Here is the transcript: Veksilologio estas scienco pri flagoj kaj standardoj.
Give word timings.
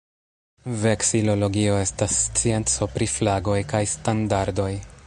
Veksilologio 0.85 1.75
estas 1.83 2.17
scienco 2.23 2.89
pri 2.97 3.11
flagoj 3.19 3.61
kaj 3.75 3.85
standardoj. 3.97 4.71